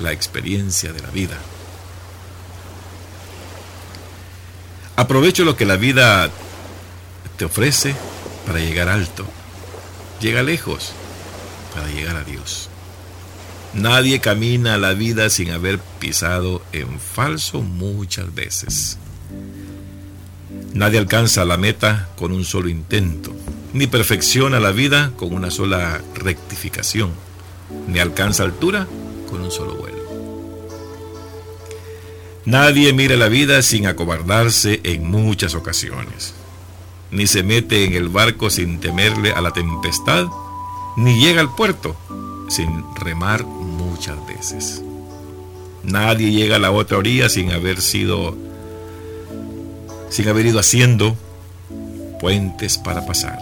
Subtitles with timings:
[0.00, 1.38] la experiencia de la vida.
[4.96, 6.30] Aprovecho lo que la vida
[7.36, 7.94] te ofrece
[8.46, 9.24] para llegar alto.
[10.20, 10.92] Llega lejos
[11.74, 12.68] para llegar a Dios.
[13.72, 18.98] Nadie camina la vida sin haber pisado en falso muchas veces.
[20.74, 23.32] Nadie alcanza la meta con un solo intento,
[23.72, 27.12] ni perfecciona la vida con una sola rectificación,
[27.86, 28.86] ni alcanza altura
[29.30, 30.00] con un solo vuelo.
[32.44, 36.34] Nadie mira la vida sin acobardarse en muchas ocasiones,
[37.10, 40.26] ni se mete en el barco sin temerle a la tempestad,
[40.96, 41.96] ni llega al puerto
[42.48, 44.82] sin remar muchas veces.
[45.82, 48.36] Nadie llega a la otra orilla sin haber sido
[50.08, 51.16] sin haber ido haciendo
[52.20, 53.38] puentes para pasar.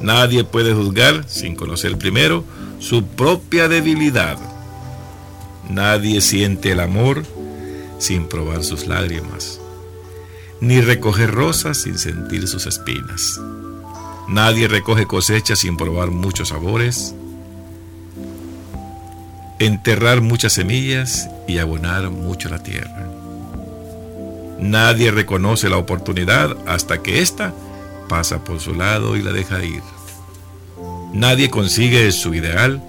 [0.00, 2.44] Nadie puede juzgar sin conocer primero
[2.78, 4.38] su propia debilidad.
[5.68, 7.24] Nadie siente el amor
[7.98, 9.60] sin probar sus lágrimas,
[10.60, 13.40] ni recoge rosas sin sentir sus espinas.
[14.28, 17.14] Nadie recoge cosechas sin probar muchos sabores,
[19.58, 23.08] enterrar muchas semillas y abonar mucho la tierra.
[24.58, 27.54] Nadie reconoce la oportunidad hasta que ésta
[28.08, 29.82] pasa por su lado y la deja ir.
[31.16, 32.82] Nadie consigue su ideal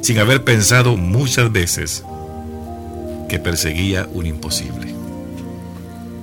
[0.00, 2.04] sin haber pensado muchas veces
[3.28, 4.94] que perseguía un imposible.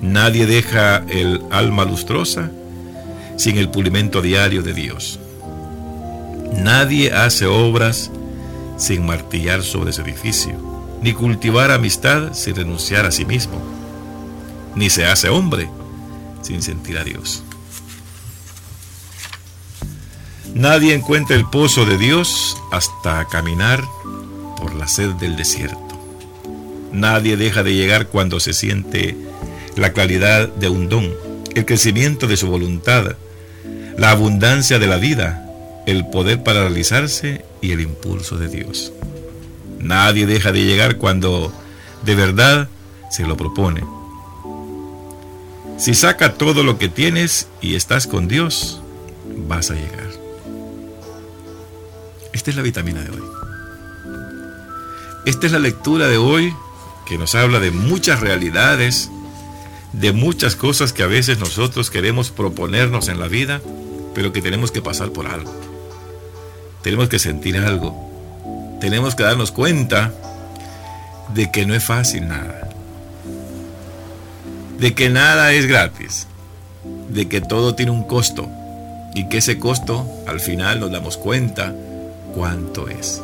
[0.00, 2.50] Nadie deja el alma lustrosa
[3.36, 5.20] sin el pulimento diario de Dios.
[6.62, 8.10] Nadie hace obras
[8.76, 10.54] sin martillar sobre su edificio,
[11.02, 13.60] ni cultivar amistad sin renunciar a sí mismo
[14.74, 15.68] ni se hace hombre
[16.42, 17.42] sin sentir a Dios.
[20.54, 23.82] Nadie encuentra el pozo de Dios hasta caminar
[24.56, 25.78] por la sed del desierto.
[26.92, 29.16] Nadie deja de llegar cuando se siente
[29.76, 31.12] la claridad de un don,
[31.54, 33.16] el crecimiento de su voluntad,
[33.98, 35.44] la abundancia de la vida,
[35.86, 38.92] el poder para realizarse y el impulso de Dios.
[39.80, 41.52] Nadie deja de llegar cuando
[42.04, 42.68] de verdad
[43.10, 43.82] se lo propone
[45.76, 48.80] si saca todo lo que tienes y estás con Dios,
[49.48, 50.03] vas a llegar.
[52.34, 53.22] Esta es la vitamina de hoy.
[55.24, 56.54] Esta es la lectura de hoy
[57.06, 59.10] que nos habla de muchas realidades,
[59.94, 63.62] de muchas cosas que a veces nosotros queremos proponernos en la vida,
[64.14, 65.54] pero que tenemos que pasar por algo.
[66.82, 68.78] Tenemos que sentir algo.
[68.82, 70.12] Tenemos que darnos cuenta
[71.32, 72.64] de que no es fácil nada
[74.78, 76.26] de que nada es gratis,
[77.08, 78.48] de que todo tiene un costo
[79.14, 81.74] y que ese costo al final nos damos cuenta
[82.34, 83.22] cuánto es.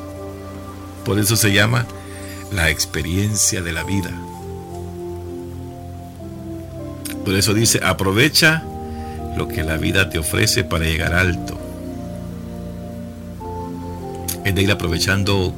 [1.04, 1.86] Por eso se llama
[2.52, 4.10] la experiencia de la vida.
[7.24, 8.64] Por eso dice, aprovecha
[9.36, 11.58] lo que la vida te ofrece para llegar alto.
[14.44, 15.54] Es de ir aprovechando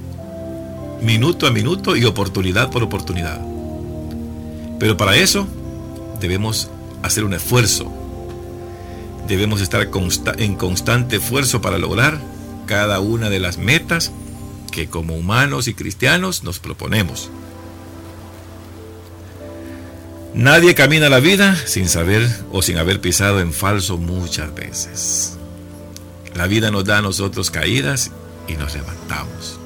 [1.02, 3.40] minuto a minuto y oportunidad por oportunidad.
[4.78, 5.46] Pero para eso
[6.20, 6.68] debemos
[7.02, 7.90] hacer un esfuerzo.
[9.28, 9.88] Debemos estar
[10.38, 12.31] en constante esfuerzo para lograr
[12.72, 14.12] cada una de las metas
[14.70, 17.28] que como humanos y cristianos nos proponemos.
[20.32, 25.36] Nadie camina la vida sin saber o sin haber pisado en falso muchas veces.
[26.34, 28.10] La vida nos da a nosotros caídas
[28.48, 29.60] y nos levantamos.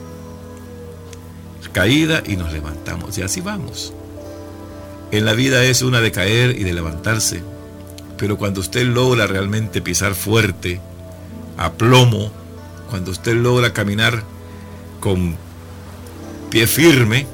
[1.72, 3.92] Caída y nos levantamos y así vamos.
[5.12, 7.40] En la vida es una de caer y de levantarse.
[8.16, 10.80] Pero cuando usted logra realmente pisar fuerte,
[11.56, 12.32] a plomo,
[12.90, 14.22] cuando usted logra caminar
[15.00, 15.36] con
[16.50, 17.26] pie firme,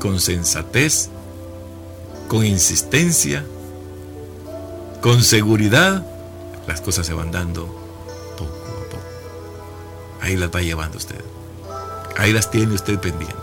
[0.00, 1.08] con sensatez,
[2.28, 3.44] con insistencia,
[5.00, 6.04] con seguridad,
[6.66, 7.66] las cosas se van dando
[8.36, 9.02] poco a poco.
[10.20, 11.24] Ahí las va llevando usted.
[12.16, 13.36] Ahí las tiene usted pendiente.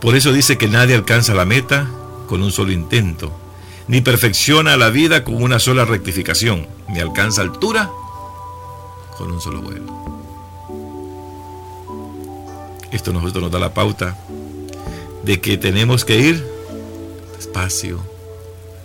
[0.00, 1.88] Por eso dice que nadie alcanza la meta
[2.28, 3.32] con un solo intento,
[3.88, 7.90] ni perfecciona la vida con una sola rectificación, ni alcanza altura
[9.16, 9.98] con un solo vuelo.
[12.92, 14.16] Esto nosotros nos da la pauta
[15.24, 16.46] de que tenemos que ir
[17.36, 18.00] despacio,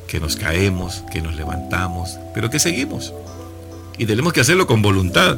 [0.07, 3.13] que nos caemos, que nos levantamos, pero que seguimos.
[3.97, 5.37] Y tenemos que hacerlo con voluntad.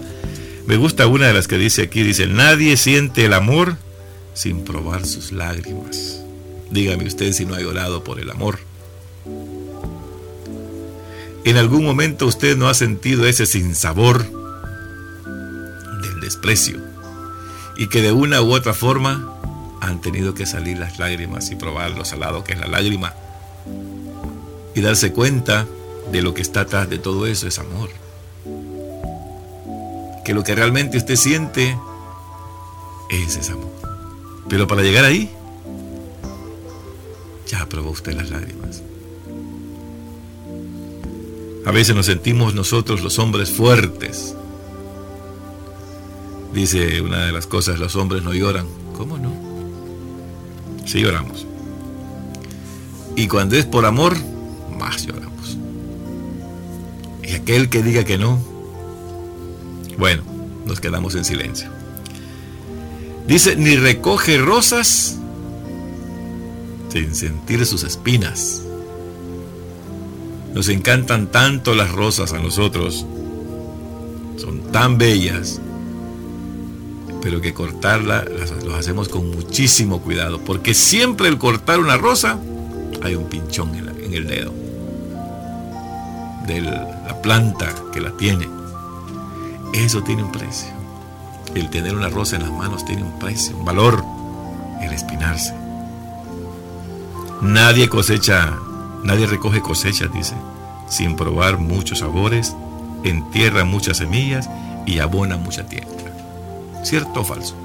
[0.66, 3.78] Me gusta una de las que dice aquí, dice, nadie siente el amor
[4.34, 6.22] sin probar sus lágrimas.
[6.72, 8.60] Dígame usted si no ha llorado por el amor.
[11.46, 14.26] En algún momento usted no ha sentido ese sinsabor
[16.02, 16.80] del desprecio,
[17.78, 19.32] y que de una u otra forma
[19.80, 23.14] han tenido que salir las lágrimas y probar lo salado que es la lágrima
[24.74, 25.68] y darse cuenta
[26.12, 27.90] de lo que está atrás de todo eso es amor.
[30.26, 31.78] Que lo que realmente usted siente
[33.12, 33.72] es ese amor.
[34.50, 35.32] Pero para llegar ahí,
[37.46, 38.82] ya probó usted las lágrimas.
[41.66, 44.36] A veces nos sentimos nosotros los hombres fuertes.
[46.54, 48.68] Dice una de las cosas, los hombres no lloran.
[48.96, 49.34] ¿Cómo no?
[50.86, 51.46] Sí lloramos.
[53.16, 54.16] Y cuando es por amor,
[54.78, 55.58] más lloramos.
[57.24, 58.40] Y aquel que diga que no,
[59.98, 60.24] bueno,
[60.66, 61.70] nos quedamos en silencio.
[63.28, 65.18] Dice, ni recoge rosas
[66.92, 68.62] sin sentir sus espinas.
[70.56, 73.06] Nos encantan tanto las rosas a nosotros,
[74.38, 75.62] son tan bellas,
[77.22, 78.26] pero que cortarlas
[78.64, 82.40] lo hacemos con muchísimo cuidado, porque siempre el cortar una rosa
[83.04, 84.54] hay un pinchón en el dedo
[86.48, 88.48] de la planta que la tiene.
[89.74, 90.70] Eso tiene un precio.
[91.54, 94.04] El tener una rosa en las manos tiene un precio, un valor.
[94.82, 95.54] El espinarse.
[97.42, 98.58] Nadie cosecha,
[99.06, 100.36] nadie recoge cosechas, dice,
[100.90, 102.56] sin probar muchos sabores,
[103.04, 104.50] entierra muchas semillas
[104.86, 105.88] y abona mucha tierra.
[106.84, 107.56] ¿Cierto o falso?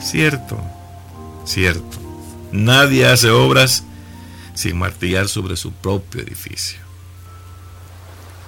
[0.00, 0.58] Cierto,
[1.46, 1.98] cierto.
[2.52, 3.84] Nadie hace obras
[4.54, 6.78] sin martillar sobre su propio edificio.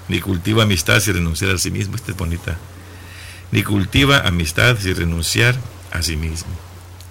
[0.09, 1.97] Ni cultiva amistad sin renunciar a sí mismo.
[1.97, 2.59] Esta es bonita.
[3.51, 5.57] Ni cultiva amistad sin renunciar
[5.91, 6.53] a sí mismo.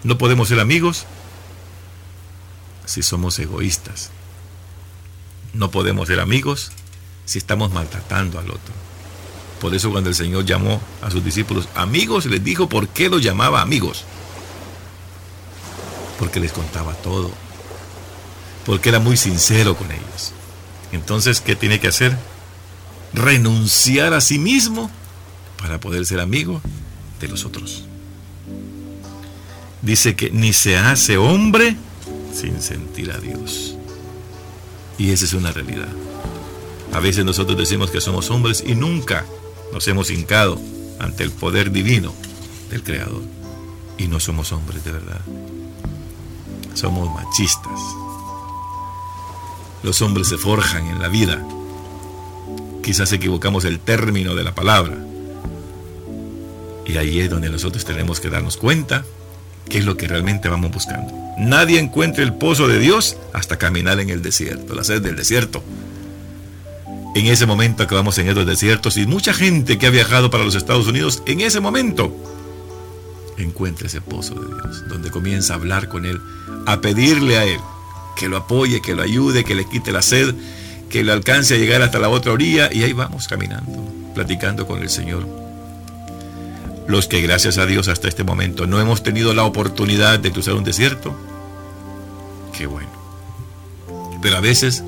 [0.03, 1.05] No podemos ser amigos
[2.85, 4.11] si somos egoístas.
[5.53, 6.71] No podemos ser amigos
[7.25, 8.73] si estamos maltratando al otro.
[9.59, 13.21] Por eso cuando el Señor llamó a sus discípulos amigos, les dijo por qué los
[13.21, 14.03] llamaba amigos.
[16.19, 17.31] Porque les contaba todo.
[18.65, 20.33] Porque era muy sincero con ellos.
[20.91, 22.17] Entonces, ¿qué tiene que hacer?
[23.15, 24.91] renunciar a sí mismo
[25.57, 26.61] para poder ser amigo
[27.19, 27.85] de los otros.
[29.81, 31.75] Dice que ni se hace hombre
[32.35, 33.75] sin sentir a Dios.
[34.97, 35.87] Y esa es una realidad.
[36.93, 39.25] A veces nosotros decimos que somos hombres y nunca
[39.73, 40.59] nos hemos hincado
[40.99, 42.13] ante el poder divino
[42.69, 43.23] del Creador.
[43.97, 45.21] Y no somos hombres de verdad.
[46.73, 47.79] Somos machistas.
[49.83, 51.43] Los hombres se forjan en la vida
[52.85, 54.95] quizás equivocamos el término de la palabra.
[56.85, 59.03] Y ahí es donde nosotros tenemos que darnos cuenta
[59.69, 61.13] qué es lo que realmente vamos buscando.
[61.37, 65.63] Nadie encuentra el pozo de Dios hasta caminar en el desierto, la sed del desierto.
[67.15, 70.55] En ese momento acabamos en estos desiertos y mucha gente que ha viajado para los
[70.55, 72.15] Estados Unidos, en ese momento
[73.37, 76.19] encuentra ese pozo de Dios, donde comienza a hablar con Él,
[76.65, 77.59] a pedirle a Él
[78.15, 80.33] que lo apoye, que lo ayude, que le quite la sed,
[80.89, 84.81] que le alcance a llegar hasta la otra orilla y ahí vamos caminando, platicando con
[84.81, 85.44] el Señor.
[86.87, 90.53] Los que gracias a Dios hasta este momento no hemos tenido la oportunidad de cruzar
[90.53, 91.15] un desierto,
[92.55, 92.89] qué bueno.
[94.21, 94.83] Pero a veces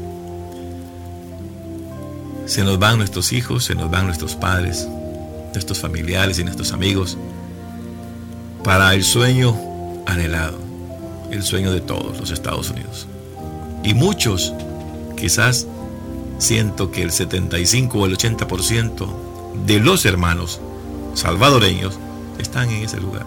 [2.45, 4.87] se nos van nuestros hijos, se nos van nuestros padres,
[5.53, 7.17] nuestros familiares y nuestros amigos
[8.63, 9.57] para el sueño
[10.05, 10.59] anhelado,
[11.31, 13.07] el sueño de todos los Estados Unidos.
[13.83, 14.53] Y muchos
[15.15, 15.67] quizás
[16.37, 19.07] siento que el 75 o el 80%
[19.65, 20.61] de los hermanos
[21.17, 21.97] salvadoreños
[22.39, 23.25] están en ese lugar.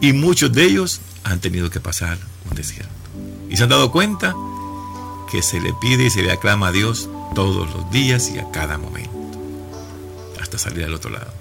[0.00, 2.18] Y muchos de ellos han tenido que pasar
[2.50, 2.90] un desierto.
[3.48, 4.34] Y se han dado cuenta
[5.30, 8.50] que se le pide y se le aclama a Dios todos los días y a
[8.50, 9.10] cada momento.
[10.40, 11.32] Hasta salir al otro lado.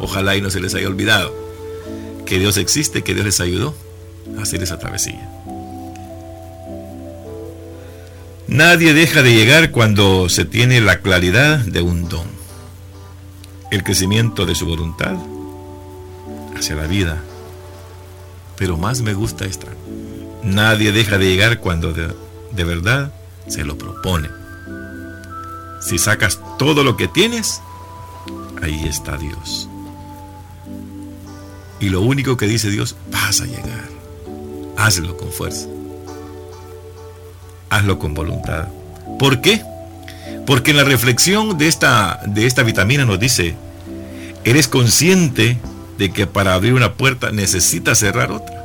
[0.00, 1.32] Ojalá y no se les haya olvidado
[2.26, 3.74] que Dios existe, que Dios les ayudó
[4.38, 5.30] a hacer esa travesía.
[8.46, 12.33] Nadie deja de llegar cuando se tiene la claridad de un don,
[13.74, 15.16] el crecimiento de su voluntad
[16.56, 17.22] hacia la vida.
[18.56, 19.66] Pero más me gusta esta.
[20.42, 22.14] Nadie deja de llegar cuando de,
[22.52, 23.12] de verdad
[23.48, 24.28] se lo propone.
[25.80, 27.60] Si sacas todo lo que tienes,
[28.62, 29.68] ahí está Dios.
[31.80, 33.88] Y lo único que dice Dios, vas a llegar.
[34.76, 35.68] Hazlo con fuerza
[37.74, 38.68] hazlo con voluntad.
[39.18, 39.62] ¿Por qué?
[40.46, 43.56] Porque en la reflexión de esta, de esta vitamina nos dice,
[44.44, 45.58] eres consciente
[45.98, 48.64] de que para abrir una puerta necesitas cerrar otra.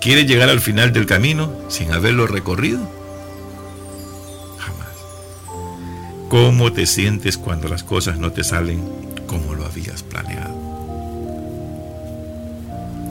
[0.00, 2.80] ¿Quieres llegar al final del camino sin haberlo recorrido?
[4.58, 4.88] Jamás.
[6.28, 8.82] ¿Cómo te sientes cuando las cosas no te salen
[9.26, 10.56] como lo habías planeado?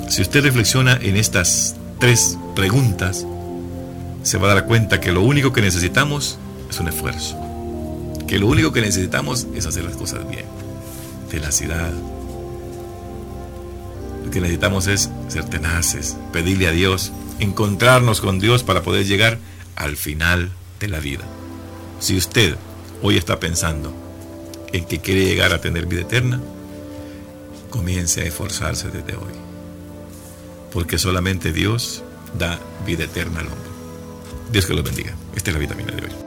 [0.09, 3.25] Si usted reflexiona en estas tres preguntas,
[4.24, 7.46] se va a dar cuenta que lo único que necesitamos es un esfuerzo.
[8.27, 10.46] Que lo único que necesitamos es hacer las cosas bien.
[11.29, 11.91] Tenacidad.
[14.25, 19.39] Lo que necesitamos es ser tenaces, pedirle a Dios, encontrarnos con Dios para poder llegar
[19.75, 21.24] al final de la vida.
[22.00, 22.55] Si usted
[23.01, 23.93] hoy está pensando
[24.74, 26.41] en que quiere llegar a tener vida eterna,
[27.69, 29.34] comience a esforzarse desde hoy.
[30.72, 32.03] Porque solamente Dios
[32.38, 33.69] da vida eterna al hombre.
[34.51, 35.15] Dios que lo bendiga.
[35.36, 36.26] Esta es la vitamina de hoy.